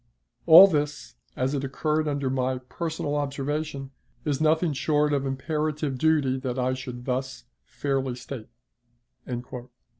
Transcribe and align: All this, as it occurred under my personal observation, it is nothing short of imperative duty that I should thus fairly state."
All 0.47 0.65
this, 0.65 1.13
as 1.35 1.53
it 1.53 1.63
occurred 1.63 2.07
under 2.07 2.31
my 2.31 2.57
personal 2.57 3.15
observation, 3.15 3.91
it 4.25 4.31
is 4.31 4.41
nothing 4.41 4.73
short 4.73 5.13
of 5.13 5.27
imperative 5.27 5.99
duty 5.99 6.39
that 6.39 6.57
I 6.57 6.73
should 6.73 7.05
thus 7.05 7.43
fairly 7.65 8.15
state." 8.15 8.49